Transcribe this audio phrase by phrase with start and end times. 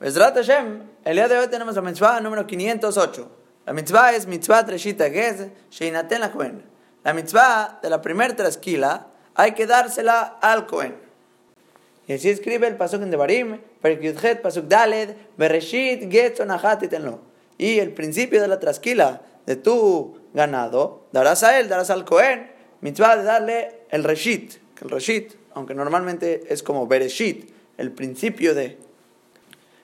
[0.00, 3.30] Besrat Hashem, el día de hoy tenemos la mitzvah número 508.
[3.66, 6.62] La mitzvah es mitzvah treshita gez sheinaten la Cohen.
[7.02, 10.94] La mitzvah de la primer trasquila hay que dársela al Cohen.
[12.06, 16.36] Y así escribe el pasuk en Devarim, Perkyudhet pasuk daled, bereshit get
[16.88, 17.18] tenlo.
[17.58, 22.48] Y el principio de la trasquila de tu ganado, darás a él, darás al Cohen,
[22.82, 28.78] mitzvah de darle el reshit, el reshit, aunque normalmente es como bereshit, el principio de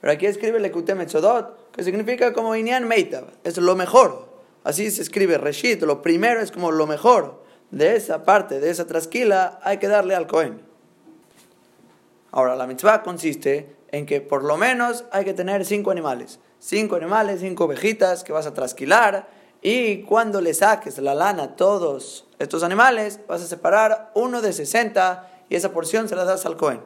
[0.00, 4.28] pero aquí escribe Lekute Metzodot, que significa como Inyan Meitav, es lo mejor.
[4.64, 7.44] Así se escribe Reshit, lo primero es como lo mejor.
[7.70, 10.60] De esa parte, de esa trasquila, hay que darle al Cohen.
[12.30, 16.38] Ahora, la mitzvah consiste en que por lo menos hay que tener cinco animales.
[16.58, 19.28] Cinco animales, cinco ovejitas que vas a trasquilar.
[19.62, 24.52] Y cuando le saques la lana a todos estos animales, vas a separar uno de
[24.52, 26.80] 60 y esa porción se la das al Cohen.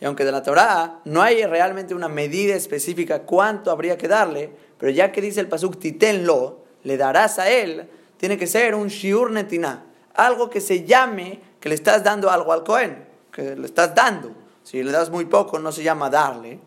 [0.00, 4.50] Y aunque de la Torah no hay realmente una medida específica cuánto habría que darle,
[4.78, 8.88] pero ya que dice el pasuk titenlo, le darás a él, tiene que ser un
[8.88, 13.66] shiur netina, algo que se llame que le estás dando algo al Cohen, que le
[13.66, 14.32] estás dando.
[14.62, 16.60] Si le das muy poco, no se llama darle,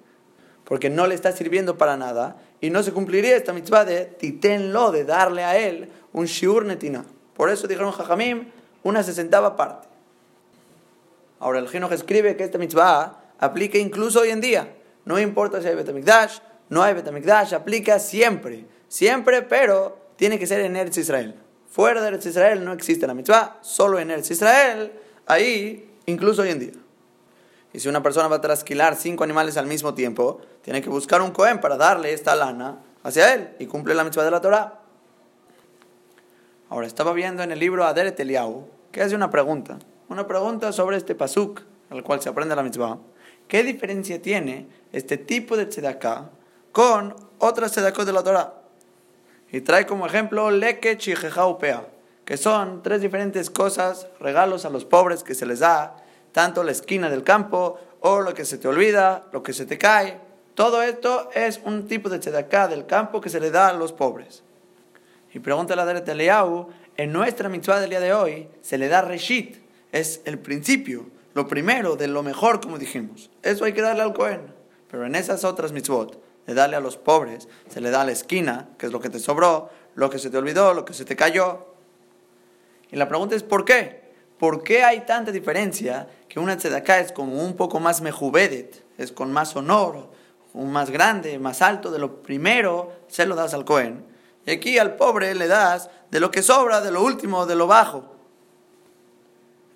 [0.63, 4.91] porque no le está sirviendo para nada, y no se cumpliría esta mitzvah de titenlo,
[4.91, 7.05] de darle a él un shiur netina.
[7.35, 8.49] Por eso dijeron Jajamim,
[8.83, 9.87] una sesentava parte.
[11.39, 14.75] Ahora el Ginoch escribe que esta mitzvah aplica incluso hoy en día.
[15.05, 18.65] No importa si hay Betamikdash, no hay Betamikdash, aplica siempre.
[18.87, 21.35] Siempre, pero tiene que ser en Eretz Israel.
[21.69, 24.91] Fuera de Eretz Israel no existe la mitzvah, solo en Eretz Israel,
[25.25, 26.73] ahí, incluso hoy en día.
[27.71, 31.21] Y si una persona va a trasquilar cinco animales al mismo tiempo, tiene que buscar
[31.21, 34.79] un Cohen para darle esta lana hacia él y cumple la mitzvah de la Torah.
[36.69, 39.77] Ahora, estaba viendo en el libro Aderet Eliyahu que hace una pregunta.
[40.07, 42.97] Una pregunta sobre este pasuk, al cual se aprende la mitzvah.
[43.49, 46.29] ¿Qué diferencia tiene este tipo de tzedakah
[46.71, 48.53] con otras tzedakot de la Torah?
[49.51, 50.95] Y trae como ejemplo leke
[51.47, 51.87] upea,
[52.25, 55.95] que son tres diferentes cosas, regalos a los pobres que se les da,
[56.31, 59.79] tanto la esquina del campo, o lo que se te olvida, lo que se te
[59.79, 60.19] cae.
[60.53, 63.93] Todo esto es un tipo de tzedakah del campo que se le da a los
[63.93, 64.43] pobres.
[65.33, 69.01] Y pregunta la de Eliyahu, en nuestra mitzvah del día de hoy se le da
[69.01, 69.57] reshit,
[69.91, 73.29] es el principio lo primero, de lo mejor, como dijimos.
[73.43, 74.53] Eso hay que darle al Cohen.
[74.89, 78.11] Pero en esas otras mitzvot, de darle a los pobres, se le da a la
[78.11, 81.05] esquina, que es lo que te sobró, lo que se te olvidó, lo que se
[81.05, 81.67] te cayó.
[82.91, 84.09] Y la pregunta es, ¿por qué?
[84.39, 89.11] ¿Por qué hay tanta diferencia que una tzedakah es como un poco más mejubedet, es
[89.11, 90.09] con más honor,
[90.53, 94.05] un más grande, más alto de lo primero, se lo das al Cohen.
[94.45, 97.67] Y aquí al pobre le das de lo que sobra, de lo último, de lo
[97.67, 98.18] bajo.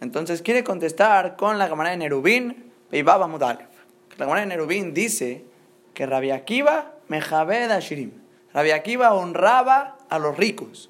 [0.04, 3.70] Entonces quiere contestar con la Gemara de Nerubín, Peibaba Mudalev.
[4.18, 5.46] La Gemara de Nerubín dice
[5.94, 8.12] que Rabbi Akiva mejabed Shirim.
[8.54, 10.90] Rabbi Akiva honraba a los ricos.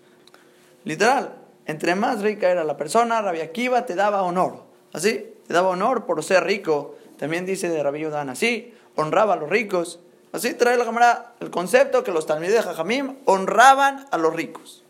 [0.83, 1.35] Literal,
[1.67, 4.63] entre más rica era la persona, Rabbi Akiva te daba honor.
[4.93, 6.95] Así, te daba honor por ser rico.
[7.19, 9.99] También dice de Rabbi Yudan así, honraba a los ricos.
[10.31, 14.83] Así trae la Gemara el concepto que los talmides de Jajamim honraban a los ricos.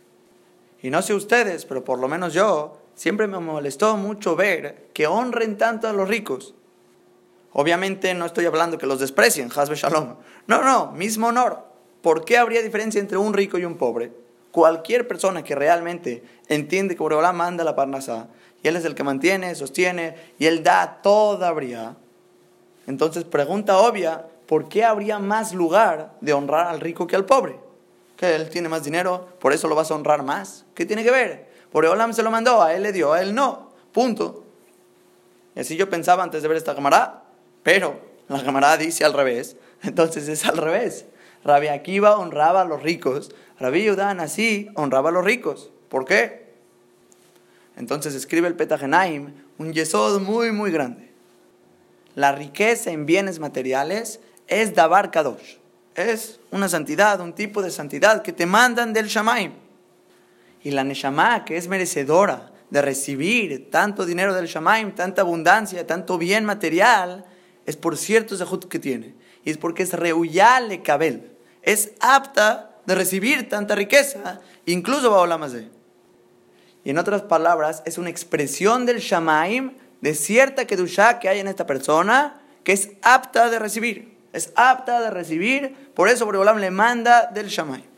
[0.82, 5.08] Y no sé ustedes, pero por lo menos yo siempre me molestó mucho ver que
[5.08, 6.54] honren tanto a los ricos.
[7.54, 10.16] Obviamente no estoy hablando que los desprecien, Hasbe Shalom.
[10.48, 11.64] No, no, mismo honor.
[12.02, 14.12] ¿Por qué habría diferencia entre un rico y un pobre?
[14.52, 18.28] Cualquier persona que realmente entiende que Boreolá manda la parnasá,
[18.62, 21.96] y él es el que mantiene, sostiene, y él da toda habría.
[22.88, 27.58] Entonces, pregunta obvia, ¿por qué habría más lugar de honrar al rico que al pobre?
[28.18, 30.66] Que él tiene más dinero, por eso lo vas a honrar más.
[30.76, 31.53] ¿Qué tiene que ver?
[31.74, 33.72] Por Olam se lo mandó, a él le dio, a él no.
[33.92, 34.46] Punto.
[35.56, 37.24] Y así yo pensaba antes de ver esta camarada.
[37.64, 39.58] Pero la camarada dice al revés.
[39.82, 41.06] Entonces es al revés.
[41.44, 43.32] Rabbi Akiva honraba a los ricos.
[43.60, 45.72] Rabbi Yudan así honraba a los ricos.
[45.90, 46.54] ¿Por qué?
[47.76, 51.12] Entonces escribe el Petagenaim un yesod muy, muy grande.
[52.14, 55.58] La riqueza en bienes materiales es Dabar Kadosh.
[55.96, 59.63] Es una santidad, un tipo de santidad que te mandan del Shamaim.
[60.64, 66.18] Y la Neshama, que es merecedora de recibir tanto dinero del Shamaim, tanta abundancia, tanto
[66.18, 67.26] bien material,
[67.66, 69.14] es por cierto zehut que tiene.
[69.44, 71.32] Y es porque es reuyale kabel.
[71.62, 75.70] Es apta de recibir tanta riqueza, incluso Baolamazé.
[76.84, 81.48] Y en otras palabras, es una expresión del Shamaim de cierta Kedushá que hay en
[81.48, 84.18] esta persona que es apta de recibir.
[84.34, 87.93] Es apta de recibir, por eso Boreolam le manda del Shamaim.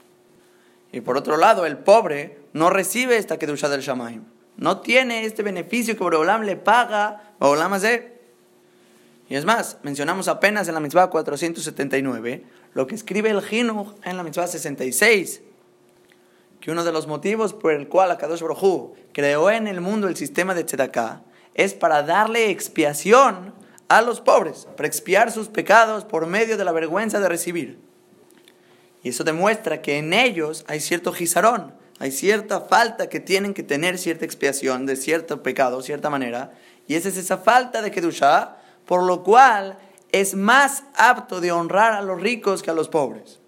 [0.96, 4.24] Y por otro lado, el pobre no recibe esta kedusha del Shamaim.
[4.56, 7.74] No tiene este beneficio que Boreolam le paga a Olam
[9.28, 14.16] Y es más, mencionamos apenas en la mitzvah 479 lo que escribe el Jinuj en
[14.16, 15.42] la mitzvah 66,
[16.62, 20.16] que uno de los motivos por el cual Akadosh Baruj creó en el mundo el
[20.16, 21.24] sistema de Tzedakah
[21.56, 23.54] es para darle expiación
[23.90, 27.85] a los pobres, para expiar sus pecados por medio de la vergüenza de recibir.
[29.06, 33.62] Y eso demuestra que en ellos hay cierto gizarón, hay cierta falta que tienen que
[33.62, 36.56] tener cierta expiación de cierto pecado, cierta manera,
[36.88, 38.58] y esa es esa falta de Kedushah,
[38.88, 39.78] por lo cual
[40.12, 43.40] es más apto de honrar a los ricos que a los pobres.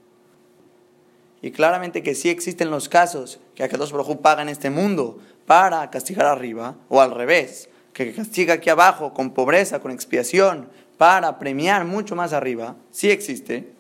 [1.42, 5.18] Y claramente que sí existen los casos que Akadosh Baruj paga en este mundo
[5.48, 10.70] para castigar arriba, o al revés, que castiga aquí abajo con pobreza, con expiación,
[11.00, 13.76] para premiar mucho más arriba, sí existe.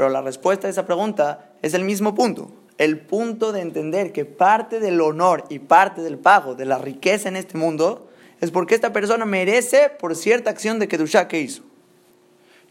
[0.00, 2.50] Pero la respuesta a esa pregunta es el mismo punto.
[2.78, 7.28] El punto de entender que parte del honor y parte del pago de la riqueza
[7.28, 8.08] en este mundo
[8.40, 11.64] es porque esta persona merece por cierta acción de Kedushá que hizo.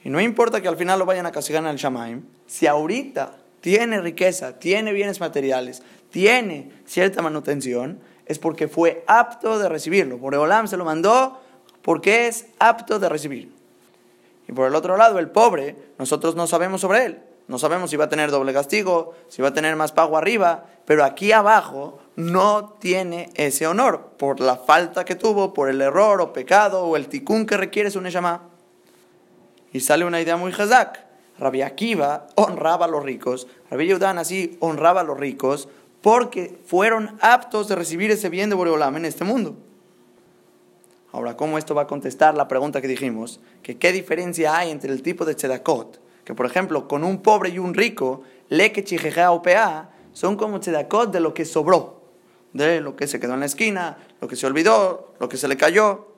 [0.04, 3.38] Y no importa que al final lo vayan a castigar en el Shamaim, si ahorita
[3.62, 10.18] tiene riqueza, tiene bienes materiales, tiene cierta manutención, es porque fue apto de recibirlo.
[10.18, 11.40] Boreolam se lo mandó
[11.84, 13.59] porque es apto de recibir.
[14.50, 17.20] Y por el otro lado, el pobre, nosotros no sabemos sobre él.
[17.48, 20.66] No sabemos si va a tener doble castigo, si va a tener más pago arriba,
[20.86, 26.20] pero aquí abajo no tiene ese honor por la falta que tuvo, por el error
[26.20, 28.42] o pecado o el ticún que requiere su Neshama.
[29.72, 31.06] Y sale una idea muy hazak.
[31.38, 35.70] Rabbi Akiva honraba a los ricos, Rabbi Yehudan así honraba a los ricos
[36.02, 39.58] porque fueron aptos de recibir ese bien de Boreolam en este mundo.
[41.12, 43.40] Ahora, ¿cómo esto va a contestar la pregunta que dijimos?
[43.64, 47.50] Que qué diferencia hay entre el tipo de tzedakot que por ejemplo con un pobre
[47.50, 48.84] y un rico, le que
[49.30, 52.04] o pea, son como tzedakot de lo que sobró,
[52.54, 55.48] de lo que se quedó en la esquina, lo que se olvidó, lo que se
[55.48, 56.10] le cayó.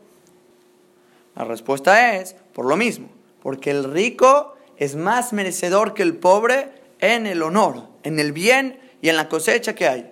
[1.33, 3.07] La respuesta es por lo mismo,
[3.41, 8.81] porque el rico es más merecedor que el pobre en el honor, en el bien
[9.01, 10.11] y en la cosecha que hay.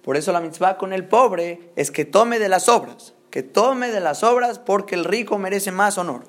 [0.00, 3.90] Por eso la mitzvah con el pobre es que tome de las obras, que tome
[3.90, 6.24] de las obras porque el rico merece más honor.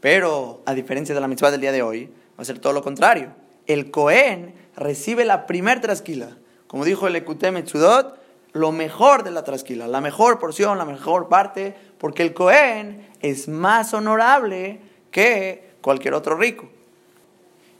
[0.00, 2.82] Pero, a diferencia de la mitzvah del día de hoy, va a ser todo lo
[2.82, 3.32] contrario.
[3.66, 6.36] El Cohen recibe la primer trasquila.
[6.66, 8.18] Como dijo el Ekutem Chudot,
[8.52, 13.48] lo mejor de la trasquila, la mejor porción, la mejor parte, porque el Cohen es
[13.48, 14.80] más honorable
[15.10, 16.68] que cualquier otro rico.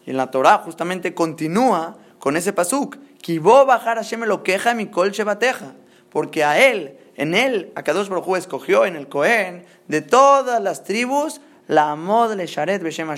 [0.06, 4.86] Y en la Torah justamente continúa con ese pasuk, Kibo bajar Hashem lo queja mi
[4.86, 5.74] kol bateja,
[6.10, 10.84] porque a él, en él, a Kadosh Baruj escogió en el Cohen de todas las
[10.84, 13.08] tribus la amod le sharet beshem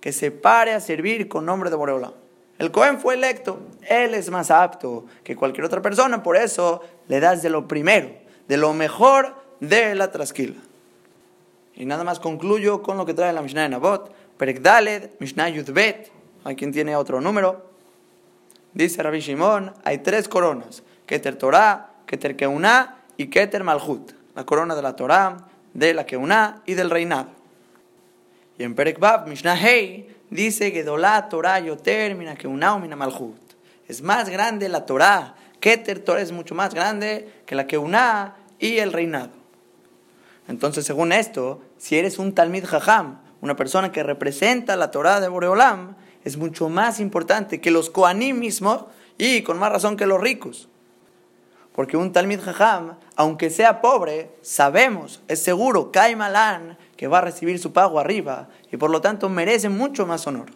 [0.00, 2.12] que se pare a servir con nombre de Boreola.
[2.58, 7.20] El Cohen fue electo, él es más apto que cualquier otra persona, por eso le
[7.20, 8.10] das de lo primero,
[8.48, 10.60] de lo mejor de la trasquila.
[11.74, 14.60] Y nada más concluyo con lo que trae la Mishnah de Nabot, Perek
[15.18, 16.10] Mishnah Yudbet,
[16.44, 17.66] hay quien tiene otro número.
[18.74, 24.74] Dice Rabbi Shimon, hay tres coronas, Keter Torah, Keter Keuná y Keter Malhut, la corona
[24.74, 27.30] de la Torah, de la Keuná y del reinado.
[28.58, 33.38] Y en Perek Mishnah Hey, dice que Dolá Torah Yoter mina que mina Malhut.
[33.86, 35.36] Es más grande la Torah.
[35.60, 39.30] Keter Torah es mucho más grande que la que una y el reinado.
[40.48, 45.28] Entonces, según esto, si eres un Talmid Jajam, una persona que representa la Torah de
[45.28, 48.86] Boreolam, es mucho más importante que los Koanim mismos
[49.16, 50.68] y con más razón que los ricos.
[51.74, 57.22] Porque un Talmid Jajam, aunque sea pobre, sabemos, es seguro, hay Malan, que va a
[57.22, 60.50] recibir su pago arriba y por lo tanto merece mucho más honor.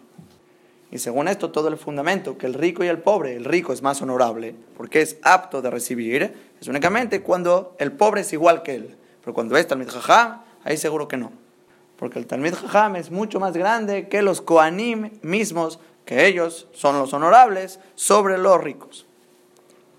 [0.91, 3.81] Y según esto, todo el fundamento, que el rico y el pobre, el rico es
[3.81, 8.75] más honorable porque es apto de recibir, es únicamente cuando el pobre es igual que
[8.75, 8.97] él.
[9.21, 11.31] Pero cuando es Talmid Jajam, ahí seguro que no.
[11.97, 16.97] Porque el Talmid Jajam es mucho más grande que los Koanim mismos, que ellos son
[16.97, 19.06] los honorables sobre los ricos.